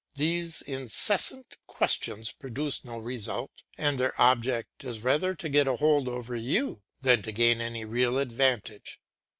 These 0.15 0.63
incessant 0.63 1.57
questions 1.67 2.31
produce 2.31 2.83
no 2.83 2.97
result, 2.97 3.51
and 3.77 3.99
their 3.99 4.19
object 4.19 4.83
is 4.83 5.01
rather 5.01 5.35
to 5.35 5.47
get 5.47 5.67
a 5.67 5.75
hold 5.75 6.07
over 6.07 6.35
you 6.35 6.81
than 7.01 7.21
to 7.21 7.31
gain 7.31 7.61
any 7.61 7.85
real 7.85 8.17
advantage. 8.17 8.99